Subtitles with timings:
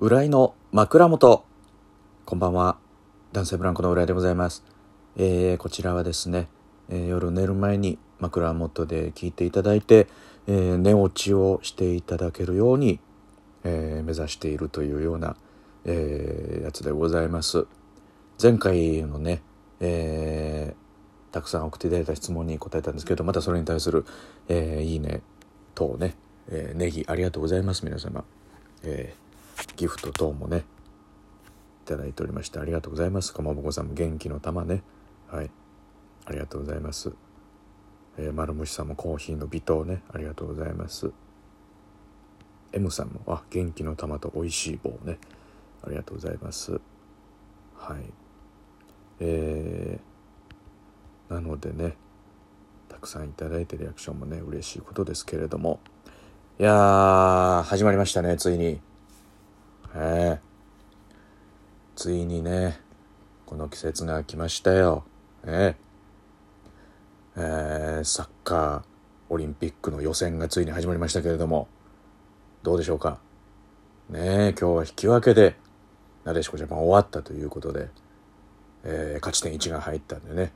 [0.00, 1.44] 浦井の枕元。
[2.24, 2.78] こんばんは。
[3.32, 4.64] 男性ブランコの浦井でございます、
[5.16, 6.48] えーこちらはですね、
[6.88, 10.08] えー夜寝る前に枕元で聞いていただいて、
[10.48, 12.98] えー寝落ちをしていただけるように、
[13.62, 15.36] えー目指しているというような、
[15.84, 17.68] えーやつでございます。
[18.42, 19.42] 前回のね、
[19.78, 24.04] えーたくさん送っていただいた質問に答えたんですけどまたそれに対する、
[24.48, 25.22] えーいいね
[25.76, 26.16] 等ね、
[26.48, 28.24] えーネギありがとうございます皆様、
[28.82, 29.23] えー
[29.76, 30.64] ギフト等もね
[31.84, 33.32] いただいておりましてありがとうございます。
[33.34, 34.82] かまぼこさんも元気の玉ね。
[35.28, 35.50] はい。
[36.26, 37.12] ありがとうございます、
[38.16, 40.02] えー、丸虫さんもコーヒーの微糖ね。
[40.10, 41.12] ありがとうございます。
[42.72, 45.18] M さんもあ元気の玉と美味しい棒ね。
[45.82, 46.80] ありがとうございます。
[47.76, 47.98] はい。
[49.20, 51.96] えー、なのでね
[52.88, 55.80] たくさんいただいてリアクションもね嬉しいことですけれども。
[56.58, 58.80] いやー始まりましたねついに。
[59.94, 60.40] ええ
[61.96, 62.80] ついにね
[63.46, 65.04] この季節が来ましたよ。
[65.44, 65.76] え
[67.36, 68.82] ええーサッカー
[69.28, 71.68] オリンピックの予選がついに始まりましたけれども
[72.62, 73.18] どうでしょうか？
[74.10, 75.56] ねえ今日は引き分けで
[76.24, 77.88] なでしこジャパン終わったということで、
[78.82, 80.52] えー勝ち点1が入ったんでね。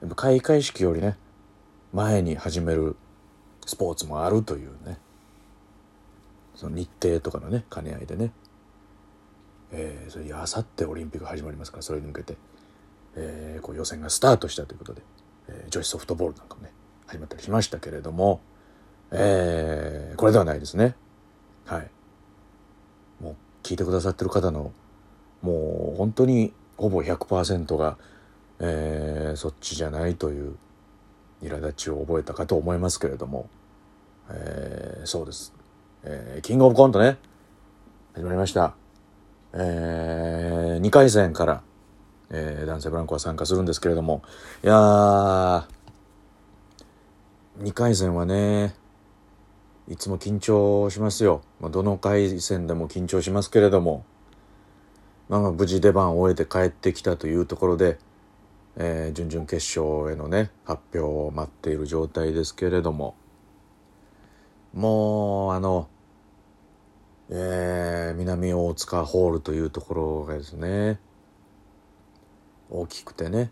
[0.00, 1.16] やっぱ開会式よりね
[1.92, 2.96] 前に始める
[3.66, 4.98] スポーツもあるというね。
[6.58, 8.32] その日程とかのね兼ね合いでね、
[9.70, 12.36] えー、それであさってオリンピック始まりますからそれに向けて、
[13.14, 15.02] えーこう予選がスタートしたということで、
[15.46, 16.72] えー女子ソフトボールなんかもね
[17.06, 18.40] 始まったりしましたけれども、
[19.12, 20.96] えーこれではないですね。
[21.64, 21.90] はい。
[23.22, 24.72] もう聞いてくださってる方の
[25.42, 27.98] もう本当にほぼ100%が、
[28.58, 30.56] えーそっちじゃないという
[31.40, 33.48] 苛立ちを覚えたかと思いますけれども、
[34.28, 35.54] えーそうです、
[36.04, 37.18] えーキングオブコントね。
[38.14, 38.74] 始まりました、
[39.52, 41.62] え2回戦から、
[42.30, 44.22] えー男性ブランコは参加するんですけれども。
[44.62, 45.64] いやー
[47.60, 48.76] 2回戦はね
[49.88, 54.04] いつも緊張しますよ、まあ、どの回戦でも緊張しますけれども、
[55.28, 57.98] まあ、まあ無事出番を終えて帰ってきたというところで、
[58.76, 63.16] えー準々決勝へのね発表を待っている状態ですけれども。
[64.74, 65.88] もうあの、
[67.30, 70.98] えー南大塚ホールというところがですね
[72.70, 73.50] 大きくてね。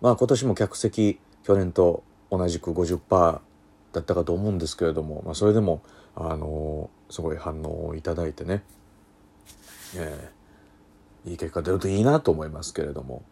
[0.00, 3.40] まあ今年も客席去年と同じく50%
[3.92, 5.82] だったかと思うんですけれども、まあ、それでも
[6.14, 8.62] あのすごい反応をいただいてね、
[9.96, 10.36] えー
[11.30, 13.22] いい結果出るといいなと思いますけれども。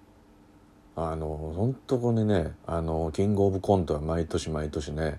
[0.97, 1.27] あの
[1.57, 5.19] 本当これねあのキングオブコントは毎年毎年ね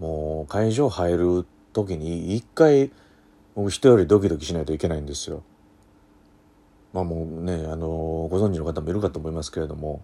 [0.00, 2.90] もう会場入る時に一回
[3.60, 5.42] 僕人よりドキドキしないといけないんですよ。
[6.94, 7.86] まあもうねあの
[8.30, 10.02] ご存知の方もいるかと思いますけれども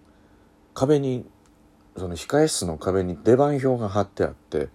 [0.75, 1.25] 壁に
[1.97, 4.69] その控え室の壁に出番表が貼ってあって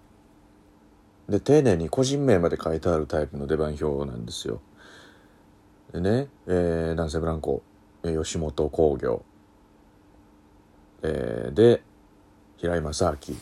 [1.29, 4.61] で丁寧に個人名まで書いてあるタイプの出番表なんですよ。
[5.93, 7.61] でね、えー男性ブランコ、
[8.03, 9.23] 吉本興業、
[11.03, 11.83] えーで
[12.57, 13.35] 平井正明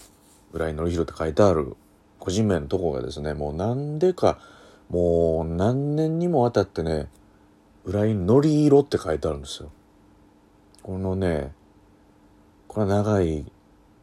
[0.52, 1.78] 浦井典弘って書いてある
[2.20, 4.40] 個人名のとこがですねもうなんでか
[4.90, 7.08] もう何年にもわたってね
[7.86, 9.72] 浦井のり色って書いてあるんですよ。
[10.82, 11.54] このね
[12.68, 13.46] これは長い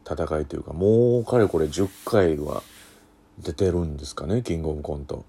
[0.09, 2.63] 戦いというかもうかれこれ10回は
[3.39, 5.25] 出てるんですかねキングオブコント。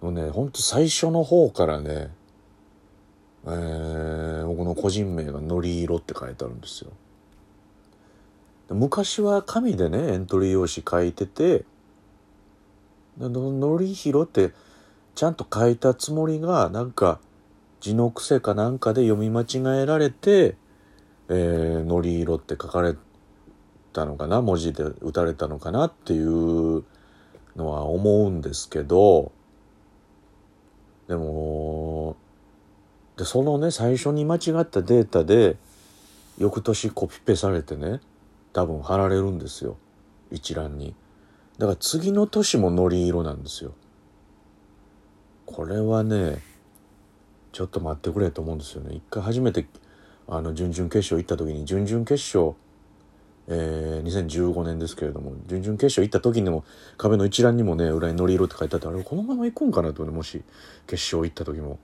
[0.00, 2.10] もうねほんと最初の方からね
[3.46, 6.90] えー僕の個人名がのり色って書いてあるんですよ。
[8.70, 11.64] 昔は紙でねエントリー用紙書いてて
[13.18, 14.52] のりひろって
[15.14, 17.20] ちゃんと書いたつもりがなんか
[17.80, 20.56] 字の癖かなんかで読み間違えられて
[21.28, 22.96] 「えー、のり色」って書かれ
[23.92, 26.84] たのかな文字で打たれたのかなっていう
[27.56, 29.32] のは思うんですけど
[31.08, 32.16] でも
[33.16, 35.56] でそのね最初に間違ったデータで
[36.38, 38.00] 翌年コピペされてね
[38.52, 39.76] 多分貼られるんですよ。
[40.30, 40.94] 一覧に。
[41.58, 43.74] だから次の年ものり色なんですよ。
[45.46, 46.42] これはね
[47.52, 48.94] ちょっと待ってくれと思うんですよね。
[48.94, 49.66] 一回初めて
[50.26, 52.56] あの準々決勝行った時に準々決勝
[53.46, 56.64] えー2015年ですけれども準々決勝行った時にも
[56.96, 60.42] 壁の一覧にもね裏にのり色って書いてあってあれこのまま行くんかなとねもし
[60.86, 61.78] 決勝行った時も。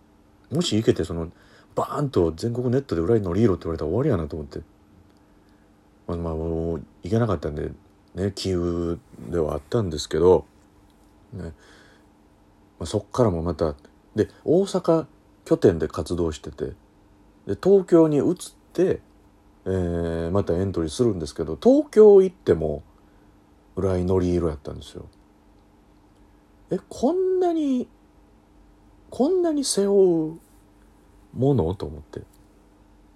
[0.50, 1.30] もし行けてその
[1.76, 4.60] バーンと全国ネットで裏にのり色って言われたら終わりやなと思って。
[6.08, 7.70] まあまあもう行けなかったんで
[8.14, 8.98] ね杞憂
[9.30, 10.46] ではあったんですけど
[11.32, 11.52] ね
[12.80, 13.74] まあ、そっからもまた
[14.16, 15.06] で大阪
[15.44, 16.72] 拠点で活動してて
[17.46, 18.34] で東京に移っ
[18.72, 19.00] て、
[19.66, 22.82] えー、またエントリーするんですけど東京行っても
[23.76, 25.06] 浦井のり色やったんですよ。
[26.70, 27.88] えこんなに
[29.10, 30.38] こんなに背負
[31.34, 31.74] うもの？
[31.74, 32.22] と思って。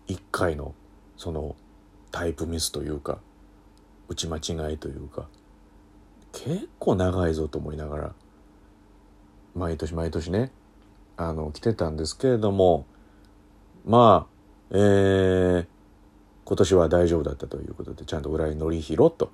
[0.07, 0.75] 一回の
[1.17, 1.57] その
[2.11, 3.19] タイプミスというか。
[4.09, 5.29] 打ち間違いというか
[6.33, 8.13] 結構長いぞと思いながら
[9.55, 10.51] 毎年毎年ね
[11.17, 12.87] あの来てたんですけれども
[13.85, 14.35] まあ
[14.71, 15.67] えー、
[16.45, 19.31] 今年は大丈夫だったということでちゃんと浦井紀弘と、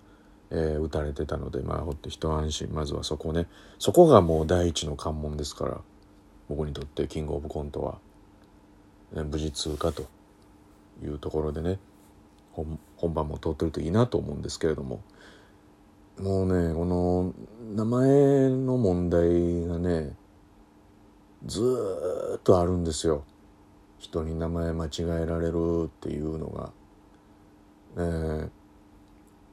[0.50, 2.68] えー、打たれてたのでまあほんと一安心。
[2.72, 3.46] まずはそこね
[3.78, 5.80] そこがもう第一の関門ですから
[6.48, 7.98] 僕にとってキングオブコントは、
[9.12, 10.08] ね、無事通過と
[11.02, 11.78] いうところでね
[13.00, 15.00] 本番も通ってるといいなと思うんですけれども
[16.18, 17.32] もうねこの
[17.74, 20.14] 名前の問題がね
[21.46, 23.24] ずっとあるんですよ
[23.98, 26.72] 人に名前間違えられるっていうのが。
[27.96, 28.48] ね、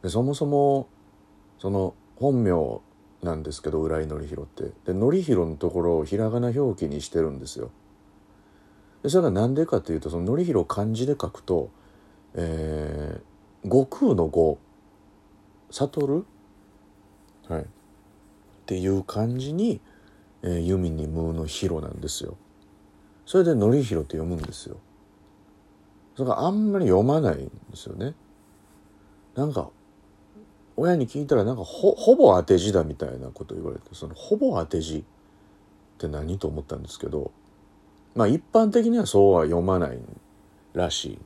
[0.03, 0.87] でそもそも
[1.57, 2.81] その本名
[3.23, 7.71] なんですけど浦井紀弘ってで紀弘のところをひらがな表記にしてるんですよ。
[9.03, 11.69] でそれが何でかというとその紀弘漢字で書くと、
[12.35, 13.21] えー、
[13.63, 14.57] 悟空の悟
[15.71, 16.25] 悟
[17.49, 17.65] はいっ
[18.65, 19.79] ていう漢字に、
[20.43, 22.35] えー、弓に無の広なんですよ。
[23.25, 24.77] それで紀弘って読むんですよ。
[26.15, 28.13] それがあんまり読まないんですよね。
[29.35, 29.69] なんか
[30.75, 35.03] 親に聞いたらなんかほほぼ当て字だみたいなこと言われてそのほぼ当て字っ
[35.97, 37.31] て何と思ったんですけど
[38.15, 39.99] まあ一般的にはそうは読まない
[40.73, 41.19] らしい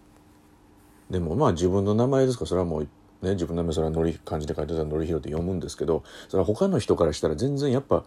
[1.12, 2.46] でもまあ自分の名前ですか？
[2.46, 2.82] らそれはもう
[3.22, 8.06] ね自分の名前それはのり漢字で書いてたらのりひろって読むんですけどそれは他の人からしたら全然やっぱ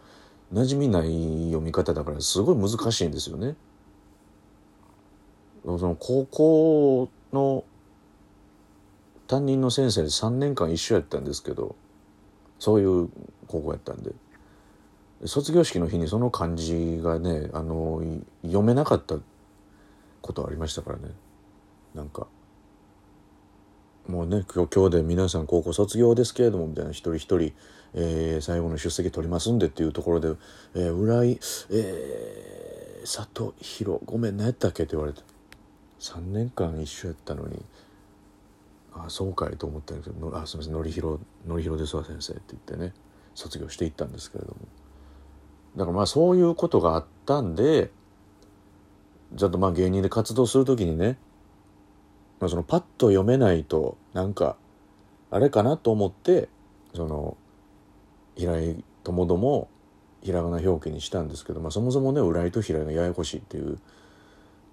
[0.52, 3.54] 馴染みない読み方だからすごい難しいんですよね。
[5.64, 7.64] その高校の
[9.26, 11.76] 担任の先生で3年間一緒やったんですけど
[12.58, 13.08] そういう
[13.46, 14.12] 高校やったんで。
[15.26, 18.02] 卒業式の日にその漢字がねあの
[18.42, 19.16] 読めなかった
[20.20, 21.04] ことありましたからね。
[21.94, 22.26] なんか
[24.08, 27.52] もうね今日で皆さん高校卒業ですけれどもみたいな一人一人、
[27.94, 30.34] えー、最後の出席取りますんでっていうところで
[30.74, 31.40] 「えー、浦井、
[31.70, 35.22] えー、佐藤弘ごめん何やったっけ?」って言われて
[36.00, 37.64] 3年間一緒やったのに
[38.92, 42.92] あそうかいと思ったんですけど「あすみませんのりひろのりひろですわ先生」って言ってね
[43.34, 44.56] 卒業していったんですけれども
[45.76, 47.90] だからまあそういうことがあったんで
[49.36, 51.18] ちょっとまあ芸人で活動する時にね、
[52.40, 54.56] まあ、そのパッと読めないとなんか
[55.30, 56.48] あれかなと思って
[56.94, 57.36] その
[58.36, 59.68] 平井ともども
[60.22, 63.78] ひらがな表記にしたんですけど、まあ、そもそもね浦井と平井がややこしいっていう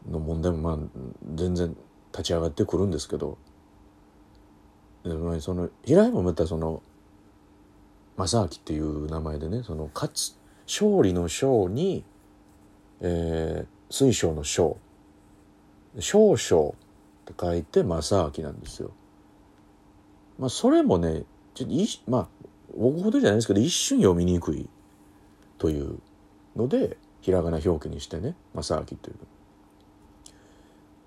[0.10, 0.78] の問題もまあ
[1.36, 1.76] 全然
[2.12, 3.38] 立ち上がってくるんですけど
[5.40, 6.82] その平井もまたその
[8.18, 10.38] 正明っていう名前でねその勝つ
[10.68, 12.04] 勝利の勝に、
[13.02, 14.78] えー、水晶の章
[16.00, 16.74] 少々
[17.22, 18.92] って書いて正明なんですよ。
[20.40, 21.24] まあそれもね
[21.54, 22.28] ちょっといまあ
[22.78, 24.68] 僕ほどじゃないですけど一瞬読みにくい
[25.58, 26.00] という
[26.56, 29.16] のでひらがな表記にしてね正明という。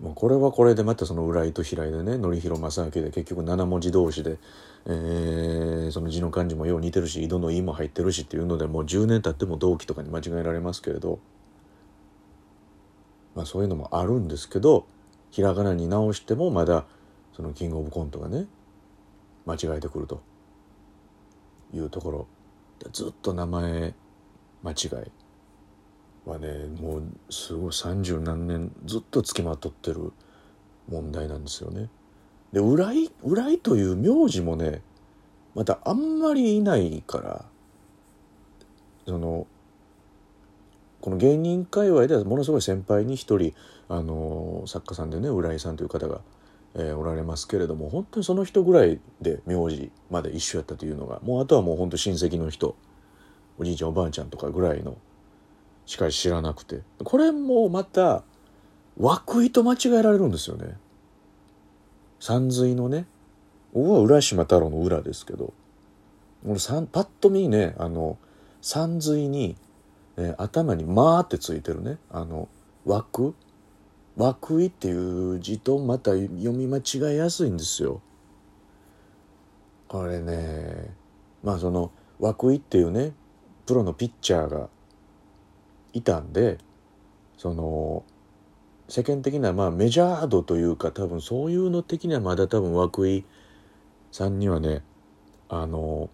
[0.01, 4.39] もうこれはこれでまたその浦井と平井でね典弘正明で結局7文字同士で、
[4.87, 11.21] えー、その字の漢字もよう似てるし井戸の「い」も入ってるしっていうのでもう10年経っても同期とかに間違えられますけれど、
[13.37, 14.85] まあ、そういうのもあるんですけど
[15.35, 16.85] ひらがなに直してもまだ
[17.33, 18.47] そのキングオブコントがね
[19.47, 20.23] 間違えてくると
[21.73, 22.27] いうところ
[22.93, 23.95] ずっと名前
[24.63, 25.11] 間違い
[26.25, 30.13] はねもうすごい三十何年ずっとつきまとってる
[30.89, 31.89] 問題なんですよね。
[32.53, 34.83] で浦井浦井という名字もね
[35.57, 37.45] またあんまりいないから
[39.05, 39.49] その
[41.05, 43.53] この芸人界隈ではものすごい先輩に一人
[43.91, 46.23] あの作家さんでね浦井さんという方が、
[46.73, 52.75] えー、おられますけれども本当にその人ぐらいで名字まで一緒やったというのがもうあとはもう本当親戚の人
[53.59, 54.97] おじいちゃんおばあちゃんとかぐらいの
[55.85, 58.25] しか知らなくてこれもまた
[58.99, 60.75] 涌井と間違えられるんですよね。
[62.19, 63.05] 山水のね
[63.75, 65.53] 僕は浦島太郎の裏ですけど
[66.47, 66.55] 俺
[66.87, 68.17] パッと見ねあの
[68.63, 69.59] 山水に、
[70.17, 71.99] えー、頭に「まあ」ってついてるね。
[72.11, 72.49] あの
[72.85, 73.35] 枠？
[74.17, 78.01] 涌井っていう字とまた読み間違いやすいんですよ。
[79.89, 80.95] これね
[81.43, 81.91] まあその
[82.21, 83.13] 涌井っていうね
[83.67, 84.69] プロのピッチャーが
[85.93, 86.59] いたんで
[87.37, 88.05] その
[88.89, 93.25] 世間的なまあメジャー度というか多分そういうの的にはまだ多分涌井
[94.13, 94.83] さんにはね
[95.49, 96.09] あの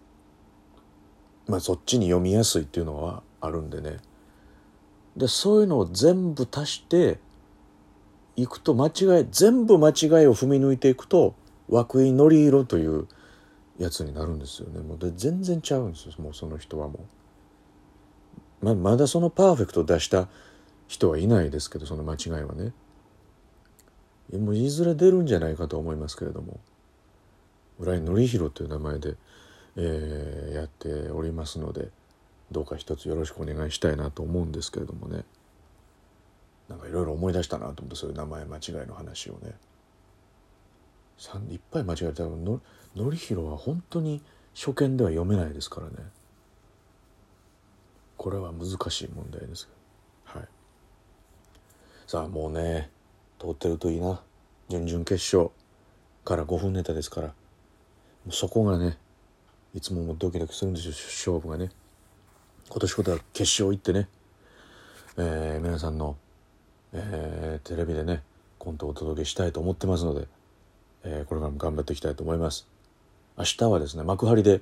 [1.51, 3.97] まあそっちに読みやすいっていうのはあるんでね。
[5.17, 7.19] でそういうのを全部足して
[8.37, 9.93] いくと間違い全部間違い
[10.27, 11.35] を踏み抜いていくと
[11.69, 13.09] 涌井のり色という
[13.77, 14.79] やつになるんですよね。
[14.79, 16.13] もうで全然ちゃうんですよ。
[16.19, 17.05] もうその人はも
[18.61, 18.65] う。
[18.65, 20.29] ままだそのパーフェクトを出した
[20.87, 22.71] 人はいないですけどその間違いはね。
[24.39, 26.61] もういずれ出るんじゃないかと思いますけれども。
[27.81, 29.15] 浦井紀弘という名前で、
[29.77, 31.89] えー、やっておりますので
[32.51, 35.23] どうか一つよろしくお願いしたいなと思うんですけれどもね。
[36.67, 39.53] なんかいろいろ思い出したなと思ってそういう名前間違いの話をね。
[41.49, 42.61] いっぱい間違えたらの
[42.95, 44.21] 紀弘は本当に
[44.55, 45.93] 初見では読めないですからね。
[48.17, 49.69] これは難しい問題です
[50.25, 50.47] はい。
[52.07, 52.89] さあもうね
[53.39, 54.21] 通ってるといいな。
[54.69, 55.51] 準々決勝
[56.23, 57.27] から5分ネタですから。
[57.27, 57.33] も
[58.29, 58.97] うそこがね
[59.73, 60.93] いつもドキドキするんですよ
[61.35, 61.71] 勝負がね。
[62.69, 64.07] 今年ことは決勝行ってね、
[65.17, 66.17] えー、皆さんの、
[66.93, 68.23] えー、テレビでね
[68.59, 70.27] コントをお届けしたいと思ってますので、
[71.03, 72.67] えー、これからも頑張っていきたいと思います。
[73.37, 74.61] 明日はですね幕張で、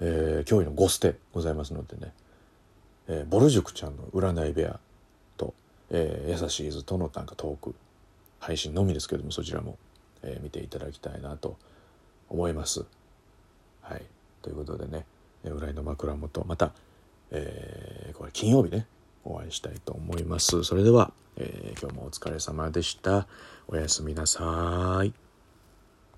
[0.00, 2.12] えー、驚異の5ステございますのでね、
[3.08, 4.80] えー、ボル塾ちゃんの占い部屋
[5.36, 5.54] と
[5.92, 7.74] えー、優しい図とのなんかトーク
[8.40, 9.78] 配信のみですけどもそちらも、
[10.22, 11.56] えー、見ていただきたいなと
[12.28, 12.84] 思います。
[13.82, 14.02] はい、
[14.42, 15.06] ということでね
[15.44, 16.72] 「浦井の枕元」また、
[17.30, 18.86] えー、これ金曜日ね
[19.24, 20.64] お会いしたいと思います。
[20.64, 23.26] それでは、えー、今日もお疲れ様でした。
[23.68, 25.31] おやすみなさい。